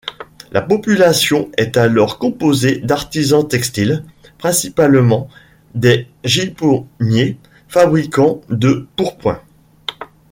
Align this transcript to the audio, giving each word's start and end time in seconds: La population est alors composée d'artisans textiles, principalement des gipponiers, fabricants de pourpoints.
La 0.51 0.63
population 0.63 1.51
est 1.57 1.77
alors 1.77 2.17
composée 2.17 2.79
d'artisans 2.79 3.47
textiles, 3.47 4.03
principalement 4.39 5.29
des 5.75 6.07
gipponiers, 6.23 7.37
fabricants 7.67 8.41
de 8.49 8.87
pourpoints. 8.95 9.43